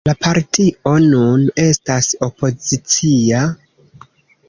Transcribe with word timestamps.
La 0.09 0.13
partio 0.27 0.93
nun 1.03 1.45
estas 1.65 2.09
opozicia. 2.31 3.47